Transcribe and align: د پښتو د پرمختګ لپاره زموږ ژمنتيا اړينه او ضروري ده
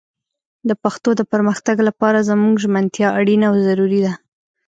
د 0.69 0.71
پښتو 0.83 1.09
د 1.19 1.21
پرمختګ 1.31 1.77
لپاره 1.87 2.25
زموږ 2.29 2.53
ژمنتيا 2.63 3.07
اړينه 3.19 3.45
او 3.49 3.55
ضروري 3.67 3.99
ده 4.05 4.13